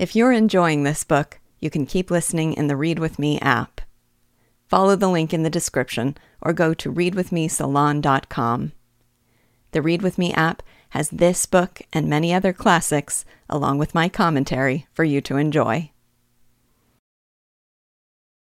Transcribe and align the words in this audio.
If 0.00 0.16
you're 0.16 0.32
enjoying 0.32 0.82
this 0.82 1.04
book, 1.04 1.40
you 1.58 1.68
can 1.68 1.84
keep 1.84 2.10
listening 2.10 2.54
in 2.54 2.68
the 2.68 2.76
Read 2.76 2.98
With 2.98 3.18
Me 3.18 3.38
app. 3.40 3.82
Follow 4.66 4.96
the 4.96 5.10
link 5.10 5.34
in 5.34 5.42
the 5.42 5.50
description 5.50 6.16
or 6.40 6.54
go 6.54 6.72
to 6.72 6.90
readwithmesalon.com. 6.90 8.72
The 9.72 9.82
Read 9.82 10.00
With 10.00 10.16
Me 10.16 10.32
app 10.32 10.62
has 10.96 11.10
this 11.10 11.44
book 11.44 11.82
and 11.92 12.08
many 12.08 12.32
other 12.32 12.54
classics, 12.54 13.26
along 13.50 13.76
with 13.76 13.94
my 13.94 14.08
commentary, 14.08 14.86
for 14.94 15.04
you 15.04 15.20
to 15.20 15.36
enjoy. 15.36 15.90